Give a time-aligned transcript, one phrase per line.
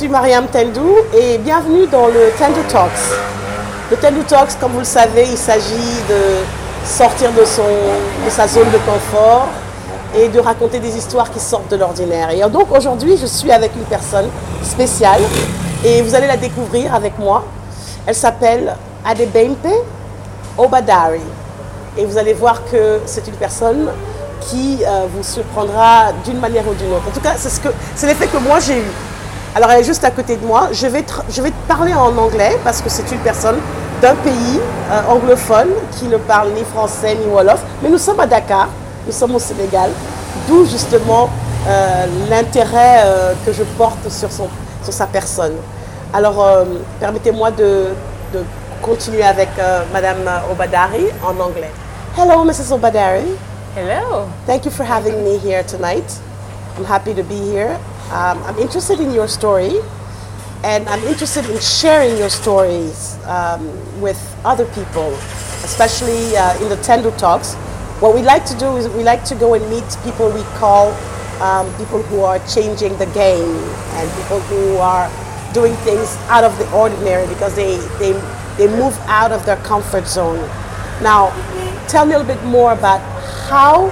[0.00, 2.90] Je suis Mariam Tendou et bienvenue dans le Tendou Talks.
[3.90, 7.66] Le Tendou Talks, comme vous le savez, il s'agit de sortir de, son,
[8.24, 9.48] de sa zone de confort
[10.16, 12.30] et de raconter des histoires qui sortent de l'ordinaire.
[12.30, 14.30] Et donc aujourd'hui, je suis avec une personne
[14.62, 15.20] spéciale
[15.84, 17.44] et vous allez la découvrir avec moi.
[18.06, 19.68] Elle s'appelle Adebempe
[20.56, 21.20] Obadari.
[21.98, 23.90] Et vous allez voir que c'est une personne
[24.40, 27.04] qui euh, vous surprendra d'une manière ou d'une autre.
[27.06, 29.09] En tout cas, c'est ce l'effet que moi j'ai eu.
[29.54, 30.68] Alors elle est juste à côté de moi.
[30.72, 33.56] Je vais, je vais parler en anglais parce que c'est une personne
[34.00, 37.60] d'un pays euh, anglophone qui ne parle ni français ni wolof.
[37.82, 38.68] Mais nous sommes à Dakar,
[39.06, 39.90] nous sommes au Sénégal,
[40.48, 41.28] d'où justement
[41.68, 44.48] euh, l'intérêt euh, que je porte sur, son,
[44.84, 45.54] sur sa personne.
[46.12, 46.44] Alors
[46.98, 47.86] permettez-moi de,
[48.32, 48.42] de
[48.82, 49.48] continuer avec
[49.92, 51.70] Madame Obadari en anglais.
[52.18, 52.72] Hello, Mrs.
[52.72, 53.26] Obadari.
[53.76, 54.26] Hello.
[54.44, 56.18] Thank you for having me here tonight.
[56.76, 57.76] I'm happy to be here.
[58.10, 59.78] Um, I'm interested in your story,
[60.64, 65.14] and I'm interested in sharing your stories um, with other people,
[65.62, 67.54] especially uh, in the Tendo Talks.
[68.02, 70.90] What we like to do is we like to go and meet people we call
[71.40, 73.54] um, people who are changing the game
[73.94, 75.08] and people who are
[75.54, 78.12] doing things out of the ordinary because they, they,
[78.58, 80.38] they move out of their comfort zone.
[81.00, 81.30] Now,
[81.88, 83.00] tell me a little bit more about
[83.48, 83.86] how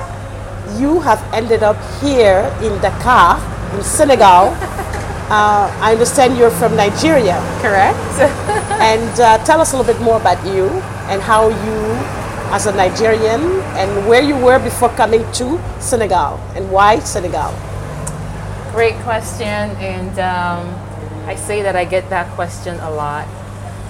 [0.76, 3.38] you have ended up here in Dakar,
[3.82, 4.56] Senegal.
[5.28, 7.36] Uh, I understand you're from Nigeria.
[7.60, 7.98] Correct.
[8.80, 10.68] And uh, tell us a little bit more about you
[11.12, 11.78] and how you,
[12.48, 17.52] as a Nigerian, and where you were before coming to Senegal and why Senegal.
[18.72, 20.64] Great question, and um,
[21.28, 23.28] I say that I get that question a lot.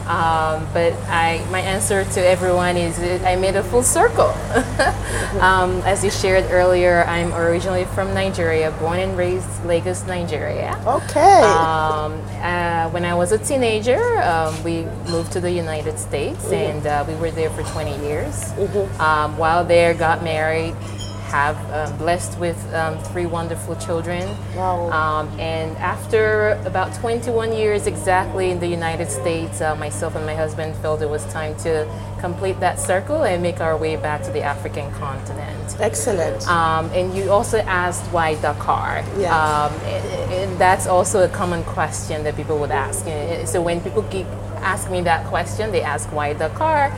[0.08, 4.28] Um, but I, my answer to everyone is I made a full circle.
[5.40, 10.80] um, as you shared earlier, I'm originally from Nigeria, born and raised Lagos, Nigeria.
[10.86, 11.42] Okay.
[11.42, 16.86] Um, uh, when I was a teenager, um, we moved to the United States, and
[16.86, 18.52] uh, we were there for 20 years.
[18.98, 20.74] Um, while there, got married,
[21.28, 24.24] have um, blessed with um, three wonderful children.
[24.56, 24.90] Wow.
[24.90, 30.34] Um, and after about 21 years exactly in the United States, uh, myself and my
[30.34, 31.86] husband felt it was time to
[32.20, 35.76] complete that circle and make our way back to the African continent.
[35.78, 36.48] Excellent.
[36.48, 39.04] Um, and you also asked why Dakar.
[39.18, 39.36] Yeah.
[39.36, 43.06] Um, and, and that's also a common question that people would ask.
[43.06, 46.92] And So when people keep asking me that question, they ask why Dakar.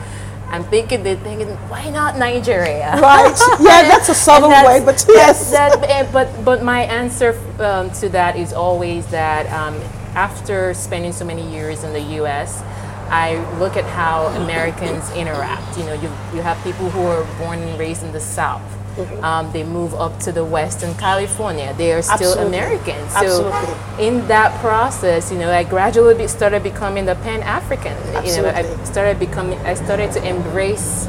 [0.51, 2.99] I'm thinking they're thinking why not Nigeria?
[3.01, 3.37] Right.
[3.61, 5.51] Yeah, that's a subtle And way, but yes.
[5.51, 9.75] that, eh, but but my answer um, to that is always that um,
[10.15, 12.61] after spending so many years in the U.S.,
[13.09, 15.77] I look at how Americans interact.
[15.77, 18.61] You know, you you have people who are born and raised in the South.
[18.95, 19.23] Mm-hmm.
[19.23, 21.73] Um, they move up to the West in California.
[21.77, 22.47] They are still Absolutely.
[22.47, 23.11] Americans.
[23.13, 24.05] So Absolutely.
[24.07, 27.95] in that process, you know, I gradually be, started becoming the Pan African.
[28.25, 29.59] You know, I started becoming.
[29.59, 31.07] I started to embrace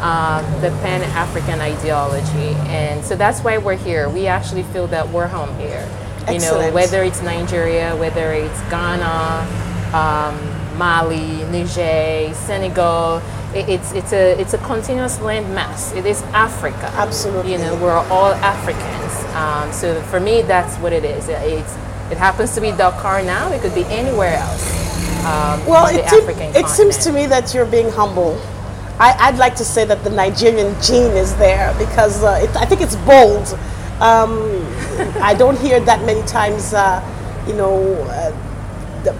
[0.00, 4.08] uh, the Pan African ideology, and so that's why we're here.
[4.08, 5.88] We actually feel that we're home here.
[6.30, 9.46] You know, whether it's Nigeria, whether it's Ghana,
[9.94, 13.22] um, Mali, Niger, Senegal.
[13.54, 15.94] It- It's it's a it's a continuous landmass.
[15.96, 16.90] It is Africa.
[16.96, 17.52] Absolutely.
[17.52, 19.12] You know, we're all Africans.
[19.34, 21.28] Um, so for me, that's what it is.
[21.28, 21.74] It's
[22.10, 23.50] it happens to be Dakar now.
[23.52, 24.64] It could be anywhere else.
[25.24, 28.40] Um, Well, it, seem- it seems to me that you're being humble.
[28.98, 32.66] I, I'd like to say that the Nigerian gene is there because uh, it, I
[32.66, 33.46] think it's bold.
[34.00, 34.32] Um,
[35.30, 37.00] I don't hear that many times, uh,
[37.46, 38.32] you know, uh,
[39.04, 39.12] the,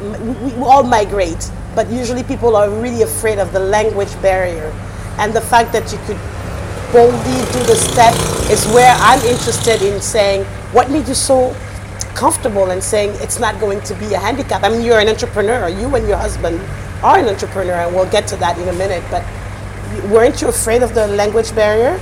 [0.44, 4.72] we, we all migrate, but usually people are really afraid of the language barrier.
[5.19, 6.19] And the fact that you could
[6.93, 8.14] boldly do the step
[8.50, 11.55] is where I'm interested in saying what made you so
[12.14, 14.62] comfortable and saying it's not going to be a handicap.
[14.62, 15.69] I mean, you're an entrepreneur.
[15.69, 16.61] You and your husband
[17.02, 19.05] are an entrepreneur, and we'll get to that in a minute.
[19.11, 19.25] But
[20.11, 22.00] weren't you afraid of the language barrier?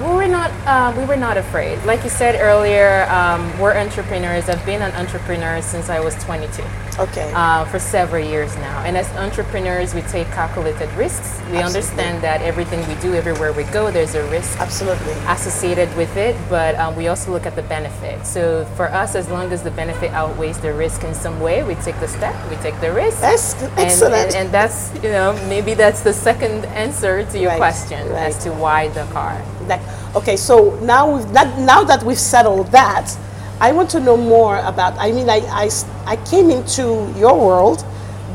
[0.00, 0.50] We were not.
[0.66, 1.76] Uh, we were not afraid.
[1.84, 4.48] Like you said earlier, um, we're entrepreneurs.
[4.48, 6.62] I've been an entrepreneur since I was 22.
[6.98, 7.32] Okay.
[7.34, 8.82] uh, for several years now.
[8.84, 11.40] And as entrepreneurs, we take calculated risks.
[11.50, 15.12] We understand that everything we do, everywhere we go, there's a risk Absolutely.
[15.26, 18.26] associated with it, but um, we also look at the benefit.
[18.26, 21.74] So for us, as long as the benefit outweighs the risk in some way, we
[21.76, 23.20] take the step, we take the risk.
[23.22, 24.14] That's And, excellent.
[24.16, 28.26] and, and that's, you know, maybe that's the second answer to your Right, question right.
[28.28, 29.40] as to why Dakar.
[29.68, 29.80] That,
[30.16, 33.16] okay, so now we've that, now that we've settled that,
[33.60, 34.94] I want to know more about.
[34.98, 35.70] I mean, i i,
[36.06, 37.84] I came into your world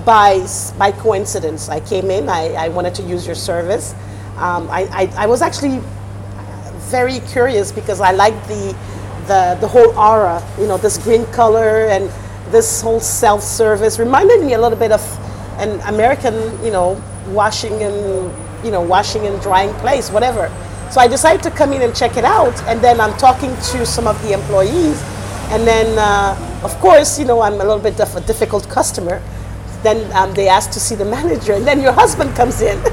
[0.05, 0.45] by
[0.77, 1.69] by coincidence.
[1.69, 2.29] I came in.
[2.29, 3.93] I, I wanted to use your service.
[4.37, 5.81] Um, I, I I was actually
[6.91, 8.75] very curious because I like the
[9.27, 10.43] the the whole aura.
[10.59, 12.11] You know, this green color and
[12.51, 15.01] this whole self-service reminded me a little bit of
[15.57, 18.31] an American, you know, washing and
[18.63, 20.51] you know washing and drying place, whatever.
[20.91, 23.85] So I decided to come in and check it out, and then I'm talking to
[23.85, 25.01] some of the employees,
[25.51, 29.21] and then uh, of course, you know, I'm a little bit of a difficult customer.
[29.83, 32.81] Then um, they ask to see the manager, and then your husband comes in.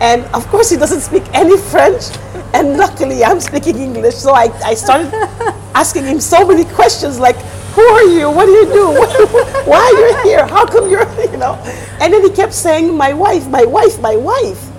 [0.00, 2.10] And of course, he doesn't speak any French.
[2.54, 4.16] And luckily, I'm speaking English.
[4.16, 5.14] So I, I started
[5.76, 7.36] asking him so many questions like,
[7.76, 8.28] who are you?
[8.28, 8.86] What do you do?
[9.70, 10.44] Why are you here?
[10.44, 11.54] How come you're, you know?
[12.00, 14.71] And then he kept saying, my wife, my wife, my wife.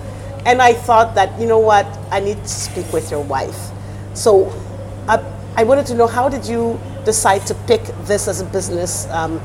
[0.46, 3.70] And I thought that, you know what, I need to speak with your wife.
[4.14, 4.52] So
[5.08, 5.22] I,
[5.56, 9.40] I wanted to know how did you decide to pick this as a business um,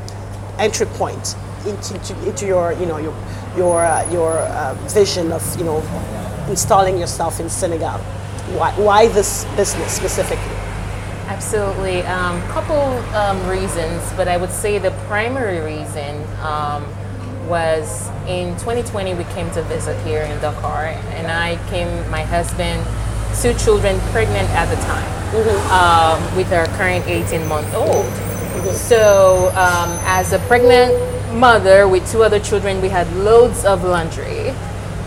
[0.58, 1.36] entry point
[1.66, 1.96] into,
[2.28, 3.16] into, your, you know, your,
[3.56, 5.80] your, uh, your uh, vision of, you know,
[6.50, 8.00] installing yourself in Senegal?
[8.58, 10.56] Why, why this business specifically?
[11.28, 12.02] Absolutely.
[12.02, 12.82] Um, couple
[13.16, 16.84] um, reasons, but I would say the primary reason um,
[17.50, 20.86] was in 2020 we came to visit here in Dakar,
[21.18, 22.86] and I came, my husband,
[23.42, 25.10] two children pregnant at the time,
[25.74, 28.06] um, with our current 18 month old.
[28.76, 30.94] So, um, as a pregnant
[31.34, 34.54] mother with two other children, we had loads of laundry.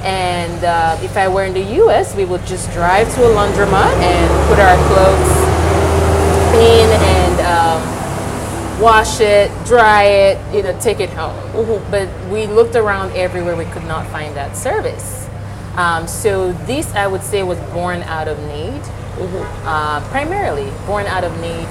[0.03, 3.94] And uh, if I were in the US, we would just drive to a laundromat
[4.03, 5.62] and put our clothes
[6.59, 7.21] in and
[8.80, 11.36] wash it, dry it, you know, take it home.
[11.90, 15.28] But we looked around everywhere, we could not find that service.
[15.76, 18.82] Um, so this, I would say, was born out of need,
[19.64, 21.66] uh, primarily born out of need.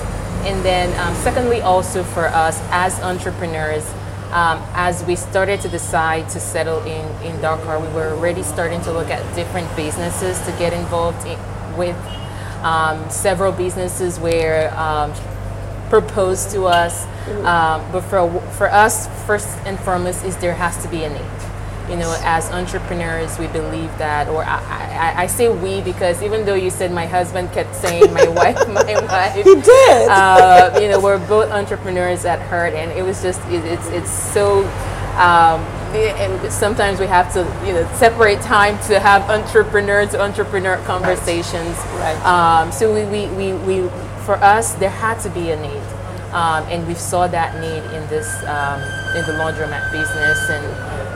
[0.47, 3.87] And then um, secondly, also for us as entrepreneurs,
[4.31, 8.81] um, as we started to decide to settle in, in Dakar, we were already starting
[8.81, 11.37] to look at different businesses to get involved in,
[11.77, 11.97] with
[12.63, 15.13] um, several businesses where um,
[15.91, 17.05] proposed to us.
[17.43, 21.41] Um, but for, for us, first and foremost, is there has to be a need.
[21.89, 26.45] You know, as entrepreneurs, we believe that, or I, I, I say we because even
[26.45, 30.07] though you said my husband kept saying my wife, my wife, He did.
[30.07, 34.09] uh, you know, we're both entrepreneurs at heart, and it was just it, it's it's
[34.11, 34.63] so.
[35.19, 35.59] Um,
[35.93, 41.75] and sometimes we have to, you know, separate time to have entrepreneur to entrepreneur conversations.
[41.99, 42.15] Right.
[42.25, 43.89] Um, so we, we, we, we,
[44.25, 45.83] for us, there had to be a need,
[46.33, 48.79] um, and we saw that need in this um,
[49.15, 50.65] in the laundromat business, and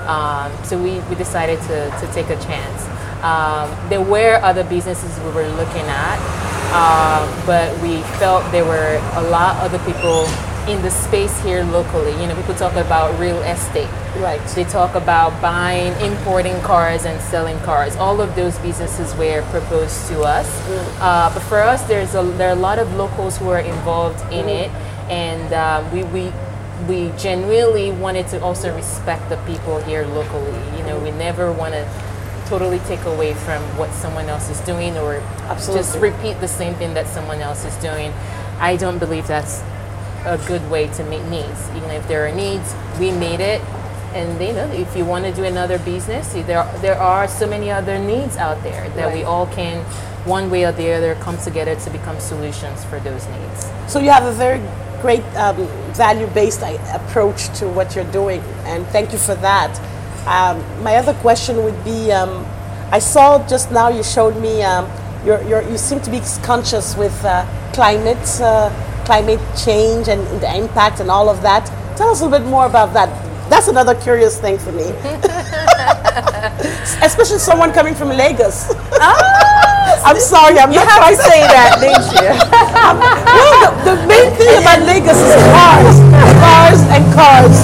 [0.08, 2.86] um, so we, we decided to, to take a chance.
[3.24, 6.20] Um, there were other businesses we were looking at,
[6.76, 10.26] um, but we felt there were a lot of other people
[10.68, 12.12] in the space here locally.
[12.22, 13.90] You know, people talk about real estate.
[14.18, 14.42] Right.
[14.56, 17.96] They talk about buying, importing cars and selling cars.
[17.98, 20.48] All of those businesses were proposed to us.
[21.00, 24.22] Uh, but for us, there's a, there are a lot of locals who are involved
[24.34, 24.72] in it,
[25.10, 26.32] and uh, we, we
[26.90, 30.78] we genuinely wanted to also respect the people here locally.
[30.78, 31.90] You know, we never want to
[32.48, 35.22] totally take away from what someone else is doing or
[35.58, 38.12] just repeat the same thing that someone else is doing.
[38.60, 39.64] I don't believe that's
[40.26, 41.70] a good way to meet needs.
[41.76, 43.62] Even if there are needs, we meet it.
[44.14, 47.70] And you know, if you want to do another business, there there are so many
[47.70, 49.84] other needs out there that we all can,
[50.26, 53.70] one way or the other, come together to become solutions for those needs.
[53.88, 54.62] So you have a very
[55.02, 56.62] great um, value-based
[56.94, 59.78] approach to what you're doing, and thank you for that.
[60.26, 62.46] Um, my other question would be: um,
[62.92, 64.90] I saw just now you showed me um,
[65.26, 68.70] you're, you're, you seem to be conscious with uh, climate uh,
[69.06, 71.66] climate change and the impact and all of that.
[71.98, 73.10] Tell us a little bit more about that.
[73.50, 74.90] That's another curious thing for me,
[77.06, 78.74] especially someone coming from Lagos.
[78.98, 82.30] Oh, I'm sorry, I'm You not have trying to say that, didn't you?
[83.38, 85.98] well, the, the main thing about Lagos is cars,
[86.42, 87.56] cars and cars.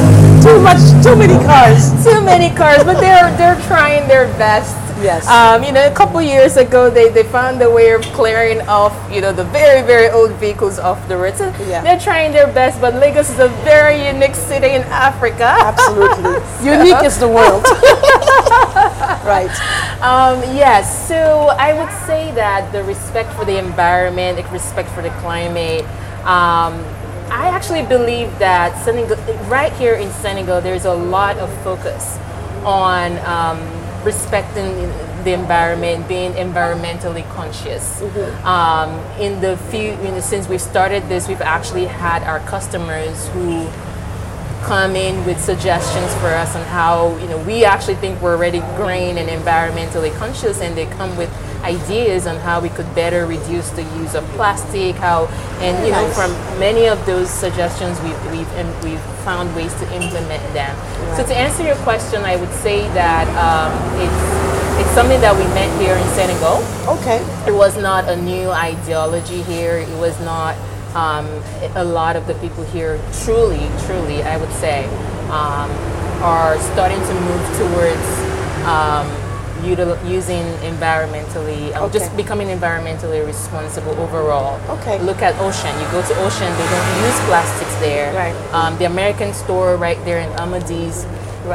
[0.46, 1.90] Too much, too many cars.
[2.06, 4.78] too many cars, but they're they're trying their best.
[5.02, 5.28] Yes.
[5.28, 8.94] Um, you know, a couple years ago, they, they found a way of clearing off,
[9.12, 11.36] you know, the very very old vehicles off the road.
[11.36, 11.82] So Yeah.
[11.82, 15.44] they're trying their best, but Lagos is a very unique city in Africa.
[15.60, 17.64] Absolutely, unique is the world.
[19.26, 19.52] right.
[20.02, 25.02] Um, yes, so I would say that the respect for the environment, the respect for
[25.02, 25.84] the climate.
[26.26, 26.86] Um,
[27.32, 29.16] I actually believe that Senegal,
[29.48, 32.18] right here in Senegal, there's a lot of focus
[32.66, 33.60] on um,
[34.04, 34.76] respecting
[35.24, 38.02] the environment, being environmentally conscious.
[38.44, 38.90] Um,
[39.20, 43.68] in the few, you know, since we've started this, we've actually had our customers who
[44.64, 48.60] come in with suggestions for us on how you know we actually think we're already
[48.76, 51.30] green and environmentally conscious and they come with
[51.64, 54.96] ideas on how we could better reduce the use of plastic.
[54.96, 55.26] How
[55.62, 59.86] and you know from many of those suggestions we've we've im- we've found ways to
[59.94, 60.76] implement them.
[61.18, 65.44] So to answer your question, I would say that um, it's it's something that we
[65.54, 66.58] met here in Senegal.
[66.98, 67.22] Okay.
[67.48, 69.78] It was not a new ideology here.
[69.78, 70.56] It was not
[70.96, 71.28] um,
[71.76, 74.86] a lot of the people here truly, truly, I would say,
[75.30, 75.70] um,
[76.24, 78.08] are starting to move towards
[78.66, 79.06] um,
[79.64, 84.60] util- using environmentally, um, just becoming environmentally responsible overall.
[84.80, 85.00] Okay.
[85.00, 85.74] Look at Auchan.
[85.82, 88.14] You go to Auchan, they don't use plastics there.
[88.14, 88.36] Right.
[88.54, 91.06] Um, the American store right there in Almadies,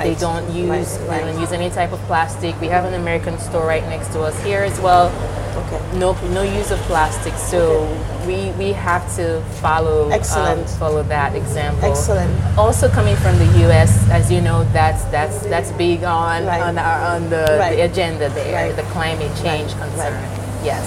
[0.02, 2.60] they don't use Right, they don't use any type of plastic.
[2.60, 5.10] We have an American store right next to us here as well
[5.56, 5.80] Okay.
[5.98, 7.86] no no use of plastic so
[8.26, 12.30] we we have to follow um, follow that example Excellent.
[12.58, 16.60] also coming from the US as you know that's that's that's big on Right.
[16.60, 17.76] on our on the, Right.
[17.76, 18.76] the agenda there Right.
[18.76, 20.20] the climate change concern
[20.62, 20.84] yes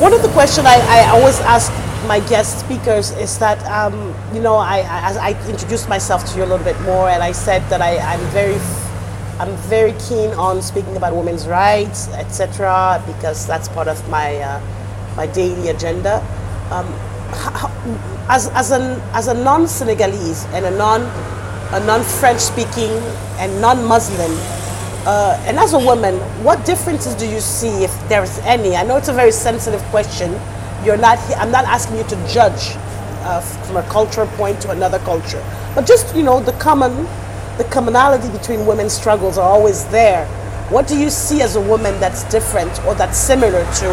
[0.00, 1.70] One of the questions I, I always ask
[2.08, 3.94] my guest speakers is that, um,
[4.34, 7.30] you know, I, I, I introduced myself to you a little bit more and I
[7.32, 8.58] said that I, I'm very
[9.38, 14.60] I'm very keen on speaking about women's rights, etc., because that's part of my uh,
[15.16, 16.24] my daily agenda.
[16.70, 16.86] Um,
[17.32, 21.02] h- h- as, as an as a non-Senegalese and a non
[21.72, 22.90] a non-French speaking
[23.38, 24.30] and non-Muslim,
[25.06, 28.74] uh, and as a woman, what differences do you see, if there is any?
[28.76, 30.32] I know it's a very sensitive question.
[30.84, 31.18] You're not.
[31.36, 32.72] I'm not asking you to judge
[33.26, 35.42] uh, from a cultural point to another culture,
[35.74, 37.06] but just you know the common,
[37.58, 40.26] the commonality between women's struggles are always there.
[40.68, 43.86] What do you see as a woman that's different or that's similar to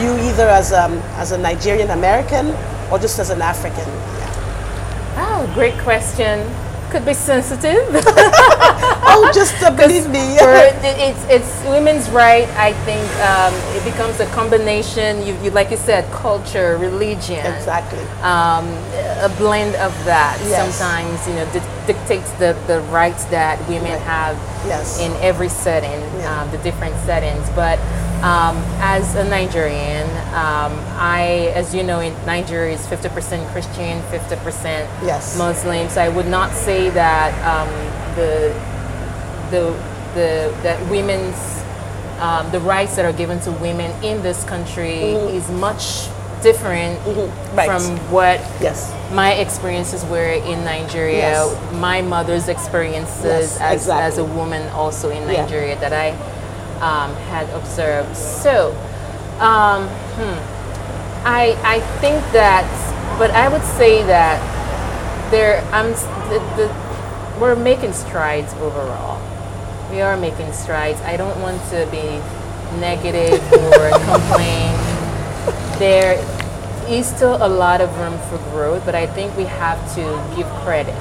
[0.00, 2.48] you, either as a as a Nigerian American
[2.90, 3.88] or just as an African?
[3.88, 5.24] Yeah.
[5.28, 6.48] oh great question
[6.90, 7.84] could be sensitive
[9.18, 10.36] Oh, just uh, believe me.
[11.06, 12.48] It's it's women's right.
[12.56, 15.24] I think um, it becomes a combination.
[15.26, 18.04] You, you like you said, culture, religion, exactly.
[18.22, 18.66] um,
[19.24, 20.36] a blend of that.
[20.44, 20.76] Yes.
[20.76, 21.46] Sometimes you know
[21.86, 24.00] dictates the, the rights that women Right.
[24.02, 24.98] have Yes.
[25.00, 26.42] in every setting, Yeah.
[26.42, 27.48] um, the different settings.
[27.54, 27.78] But
[28.22, 34.86] um, as a Nigerian, um, I, as you know, in Nigeria is 50% Christian, 50%
[35.04, 35.36] Yes.
[35.38, 35.88] Muslim.
[35.88, 37.68] So I would not say that um,
[38.16, 38.52] the
[39.50, 39.74] the
[40.14, 41.36] the that women's
[42.20, 46.08] um, the rights that are given to women in this country is much
[46.42, 47.56] different Mm-hmm.
[47.56, 47.66] Right.
[47.66, 48.92] from what Yes.
[49.12, 51.72] my experiences were in Nigeria, Yes.
[51.74, 54.04] my mother's experiences Yes, as, exactly.
[54.04, 55.42] as a woman also in Yeah.
[55.42, 56.10] Nigeria that I
[56.80, 58.14] um, had observed.
[58.16, 58.74] So,
[59.40, 60.38] um, hmm,
[61.26, 62.64] I I think that,
[63.18, 64.36] but I would say that
[65.30, 65.90] there I'm
[66.28, 66.66] the, the,
[67.40, 69.20] we're making strides overall.
[69.90, 71.00] We are making strides.
[71.02, 72.20] I don't want to be
[72.78, 74.74] negative or complain
[75.78, 76.14] there
[76.88, 80.02] is still a lot of room for growth, but I think we have to
[80.36, 80.94] give credit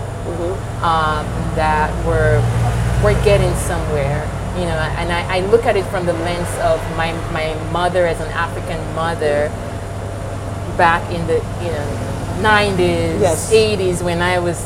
[0.81, 2.41] um, that we're
[3.03, 4.23] we're getting somewhere.
[4.55, 8.05] You know, and I, I look at it from the lens of my my mother
[8.07, 9.49] as an African mother
[10.77, 12.01] back in the you know
[12.41, 13.53] 90s, Yes.
[13.53, 14.65] 80s when I was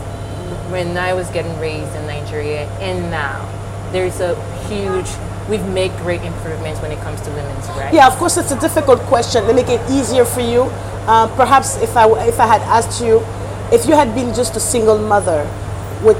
[0.71, 3.47] when I was getting raised in Nigeria, and now
[3.91, 4.35] there's a
[4.67, 5.07] huge.
[5.49, 7.93] We've made great improvements when it comes to women's rights.
[7.93, 9.45] Yeah, of course, it's a difficult question.
[9.47, 10.63] Let me make it easier for you.
[11.09, 13.25] Uh, perhaps if I if I had asked you,
[13.71, 15.49] if you had been just a single mother
[16.03, 16.17] with,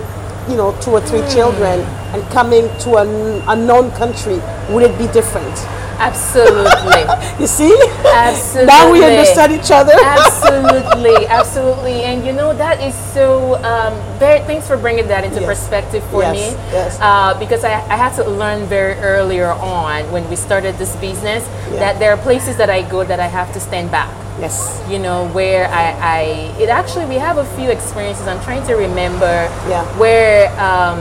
[0.49, 4.39] you know, two or three children and coming to an unknown country,
[4.69, 5.55] would it be different?
[5.99, 7.03] Absolutely.
[7.39, 7.73] You see?
[8.05, 8.65] Absolutely.
[8.67, 9.93] now we understand each other.
[10.03, 12.03] absolutely, absolutely.
[12.03, 13.55] And you know that is so.
[13.63, 14.39] Um, very.
[14.41, 15.47] Thanks for bringing that into Yes.
[15.47, 16.57] perspective for Yes, me.
[16.71, 16.97] yes.
[16.99, 21.47] Uh, because I, I had to learn very earlier on when we started this business
[21.71, 21.79] Yeah.
[21.79, 24.11] that there are places that I go that I have to stand back.
[24.39, 24.81] yes.
[24.89, 25.85] You know where I,
[26.17, 26.21] I
[26.59, 28.27] it actually we have a few experiences.
[28.27, 29.83] I'm trying to remember Yeah.
[29.99, 30.47] where.
[30.59, 30.99] Um,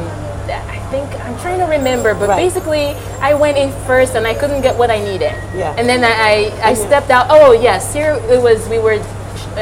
[0.91, 2.37] think I'm trying to remember, but Right.
[2.45, 5.33] basically I went in first and I couldn't get what I needed.
[5.55, 5.75] Yeah.
[5.79, 7.27] And then I, I, I stepped out.
[7.31, 8.69] Oh yes, here it was.
[8.69, 8.99] We were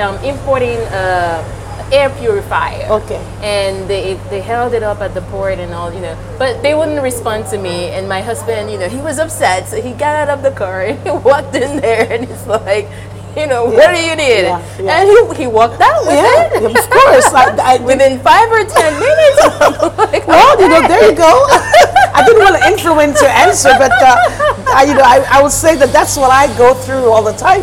[0.00, 1.42] um, importing uh,
[1.92, 2.86] air purifier.
[3.02, 3.22] Okay.
[3.42, 6.74] And they they held it up at the port and all, you know, but they
[6.74, 7.90] wouldn't respond to me.
[7.94, 10.82] And my husband, you know, he was upset, so he got out of the car
[10.88, 12.88] and he walked in there and he's like.
[13.40, 14.48] You know, what do you need?
[14.48, 14.96] Yeah, yeah.
[14.96, 16.64] And he, he walked out with Yeah, it.
[16.64, 17.28] of course.
[17.36, 19.36] I, I, Within five or ten minutes.
[20.08, 21.44] Like, Well, you know, there you go.
[22.16, 24.16] I didn't want to influence your answer, but uh,
[24.72, 27.32] I, you know, I, I would say that that's what I go through all the
[27.36, 27.60] time,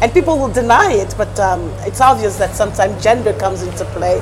[0.00, 1.12] and people will deny it.
[1.18, 4.20] But um, it's obvious that sometimes gender comes into play.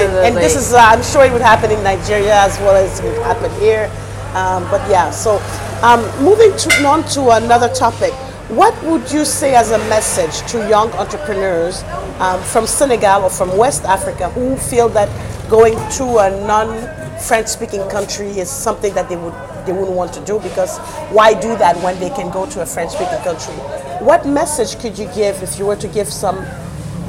[0.00, 2.98] And, and this is, uh, I'm sure it would happen in Nigeria as well as
[3.00, 3.90] it would happen here.
[4.32, 5.36] Um, but yeah, so
[5.82, 8.14] um, moving to, on to another topic.
[8.48, 11.82] What would you say as a message to young entrepreneurs
[12.20, 15.08] um, from Senegal or from West Africa who feel that
[15.50, 19.34] going to a non-French speaking country is something that they would
[19.66, 20.78] they wouldn't want to do because
[21.10, 23.52] why do that when they can go to a French speaking country?
[23.98, 26.36] What message could you give if you were to give some,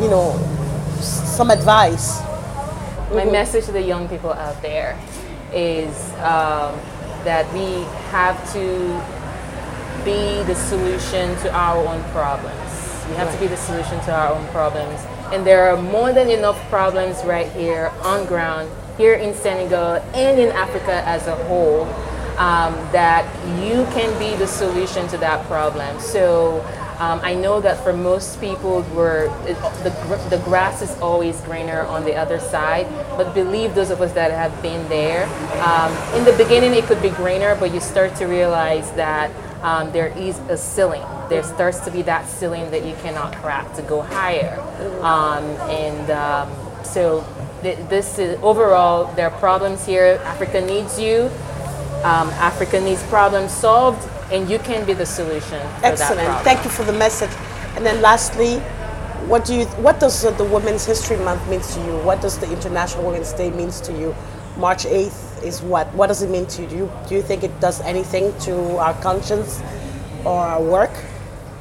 [0.02, 0.34] you know,
[1.02, 2.20] some advice?
[3.14, 5.00] My message to the young people out there
[5.54, 6.74] is um,
[7.26, 9.17] that we have to
[10.04, 12.88] be the solution to our own problems.
[13.10, 13.34] We have right.
[13.36, 15.00] to be the solution to our own problems.
[15.32, 20.40] And there are more than enough problems right here on ground, here in Senegal and
[20.40, 21.84] in Africa as a whole,
[22.38, 23.26] um, that
[23.64, 26.00] you can be the solution to that problem.
[26.00, 26.62] So
[27.00, 32.04] um, I know that for most people, we're, the, the grass is always greener on
[32.04, 35.26] the other side, but believe those of us that have been there.
[35.62, 39.30] Um, in the beginning, it could be greener, but you start to realize that
[39.62, 41.04] um, there is a ceiling.
[41.30, 44.60] There starts to be that ceiling that you cannot crack to go higher.
[45.02, 46.52] Um, and um,
[46.84, 47.26] so
[47.62, 50.20] th- this is overall, there are problems here.
[50.24, 51.30] Africa needs you.
[52.04, 55.60] Um, Africa needs problems solved, and you can be the solution.
[55.84, 56.44] Excellent.
[56.44, 57.32] Thank you for the message.
[57.76, 58.60] And then lastly,
[59.28, 59.66] what do you?
[59.84, 61.98] What does the Women's History Month mean to you?
[62.00, 64.16] What does the International Women's Day means to you?
[64.58, 65.88] March 8th is what?
[65.94, 66.68] What does it mean to you?
[66.68, 69.62] Do you, do you think it does anything to our conscience
[70.26, 70.92] or our work?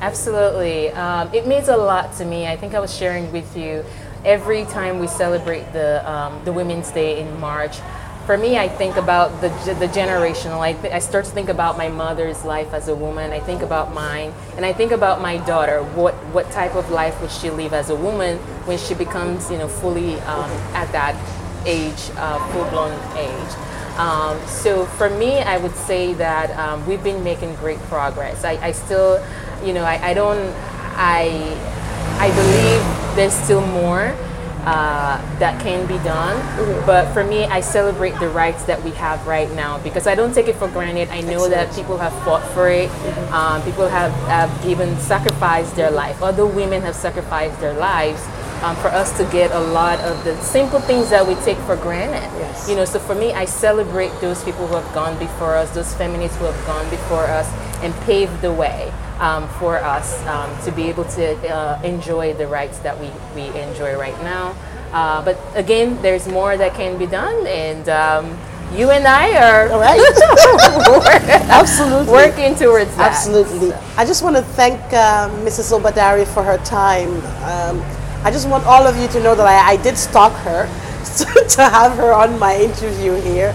[0.01, 0.91] Absolutely.
[0.91, 2.47] Um, it means a lot to me.
[2.47, 3.85] I think I was sharing with you
[4.25, 7.79] every time we celebrate the, um, the Women's Day in March.
[8.27, 10.59] For me, I think about the, the generational.
[10.59, 13.31] I, th- I start to think about my mother's life as a woman.
[13.33, 15.85] I think about mine, and I think about my daughter.
[15.95, 19.59] What what type of life would she live as a woman when she becomes, you
[19.59, 21.15] know, fully um, at that
[21.67, 23.66] age, uh, full-blown age.
[23.97, 28.45] Um, so for me, I would say that um, we've been making great progress.
[28.45, 29.25] I, I still,
[29.65, 30.53] you know, I, I, don't,
[30.97, 31.57] I,
[32.19, 34.15] I believe there's still more
[34.67, 36.37] uh, that can be done.
[36.37, 36.87] Mm-hmm.
[36.87, 40.35] But for me, I celebrate the rights that we have right now because I don't
[40.35, 41.09] take it for granted.
[41.09, 41.53] I know Excellent.
[41.53, 42.91] that people have fought for it.
[42.91, 43.33] Mm-hmm.
[43.33, 46.21] Um, people have, have even sacrificed their life.
[46.21, 48.21] Other women have sacrificed their lives
[48.63, 51.77] um, for us to get a lot of the simple things that we take for
[51.77, 52.31] granted.
[52.39, 52.69] Yes.
[52.69, 55.95] You know, so for me, I celebrate those people who have gone before us, those
[55.95, 57.49] feminists who have gone before us
[57.83, 62.47] and paved the way um, for us um, to be able to uh, enjoy the
[62.47, 64.55] rights that we, we enjoy right now.
[64.93, 68.39] Uh, but again, there's more that can be done, and um,
[68.75, 70.01] you and I are All right.
[71.51, 73.13] absolutely working towards that.
[73.13, 73.71] Absolutely.
[73.71, 73.83] So.
[73.97, 75.79] I just want to thank uh, Mrs.
[75.79, 77.11] Obadari for her time.
[77.45, 77.83] Um,
[78.27, 80.67] I just want all of you to know that I, I did stalk her
[81.49, 83.51] to have her on my interview here.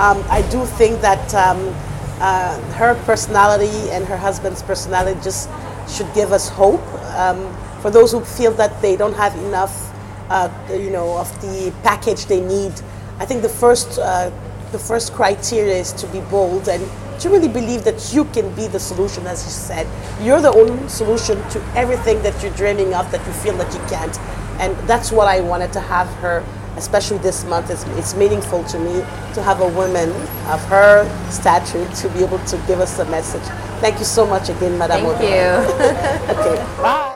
[0.00, 1.72] Um, I do think that um,
[2.20, 5.48] uh, her personality and her husband's personality just
[5.88, 6.82] should give us hope.
[7.14, 9.94] Um, for those who feel that they don't have enough,
[10.28, 12.72] uh, you know, of the package they need,
[13.20, 14.32] I think the first, uh,
[14.72, 16.82] the first criteria is to be bold and
[17.20, 19.86] to really believe that you can be the solution, as you said.
[20.24, 23.80] You're the only solution to everything that you're dreaming of that you feel that you
[23.88, 24.18] can't.
[24.60, 26.44] And that's what I wanted to have her,
[26.76, 27.70] especially this month.
[27.70, 29.00] It's, it's meaningful to me
[29.34, 30.10] to have a woman
[30.48, 33.42] of her stature to be able to give us a message.
[33.80, 35.04] Thank you so much again, Madame.
[35.16, 36.36] Thank you.
[36.40, 37.15] okay, bye.